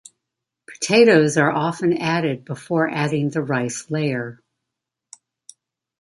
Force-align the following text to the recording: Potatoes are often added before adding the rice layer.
Potatoes 0.67 1.37
are 1.37 1.51
often 1.51 1.95
added 1.95 2.43
before 2.43 2.89
adding 2.89 3.29
the 3.29 3.43
rice 3.43 3.91
layer. 3.91 4.41